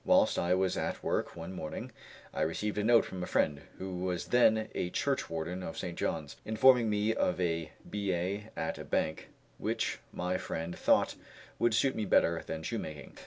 [0.03, 1.91] Whilst I was at work one morning
[2.33, 5.95] I received a note from a friend, who was then a churchwarden of St.
[5.95, 9.29] John's, informing me of a billet at a bank,
[9.59, 11.13] which my friend thought
[11.59, 13.19] would suit me better than shoemaking.